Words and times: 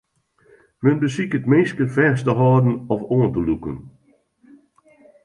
Men 0.83 0.97
besiket 1.01 1.45
minsken 1.51 1.89
fêst 1.95 2.23
te 2.25 2.33
hâlden 2.39 2.75
of 2.93 3.01
oan 3.13 3.29
te 3.33 3.41
lûken. 3.47 3.77